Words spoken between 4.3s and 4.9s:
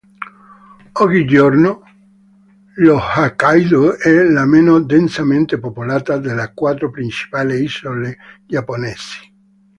meno